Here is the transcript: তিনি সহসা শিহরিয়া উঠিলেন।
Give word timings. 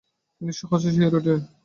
তিনি 0.41 0.51
সহসা 0.59 0.89
শিহরিয়া 0.93 1.09
উঠিলেন। 1.11 1.41